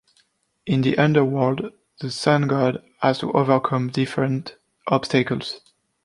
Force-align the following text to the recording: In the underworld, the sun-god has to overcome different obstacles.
In 0.65 0.81
the 0.81 0.97
underworld, 0.97 1.73
the 1.99 2.09
sun-god 2.09 2.83
has 3.03 3.19
to 3.19 3.31
overcome 3.33 3.89
different 3.91 4.55
obstacles. 4.87 5.59